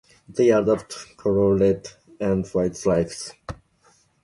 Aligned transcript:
Their 0.27 0.63
adopted 0.63 1.15
colours 1.15 1.61
are 1.61 1.63
red 1.63 1.87
and 2.19 2.47
white 2.47 2.75
stripes. 2.75 3.33